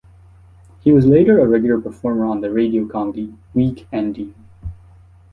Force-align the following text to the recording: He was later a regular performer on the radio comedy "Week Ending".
He 0.79 0.91
was 0.91 1.05
later 1.05 1.37
a 1.37 1.47
regular 1.47 1.79
performer 1.79 2.25
on 2.25 2.41
the 2.41 2.49
radio 2.49 2.87
comedy 2.87 3.35
"Week 3.53 3.87
Ending". 3.93 4.33